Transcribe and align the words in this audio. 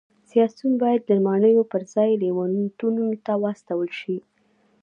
سیاسیون 0.29 0.73
باید 0.81 1.01
د 1.05 1.11
ماڼیو 1.25 1.69
پرځای 1.73 2.11
لېونتونونو 2.21 3.13
ته 3.25 3.33
واستول 3.43 3.89
شي 3.99 4.17